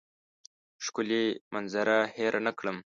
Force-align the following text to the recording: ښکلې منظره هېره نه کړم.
ښکلې 0.85 1.23
منظره 1.53 1.99
هېره 2.15 2.39
نه 2.45 2.51
کړم. 2.59 2.77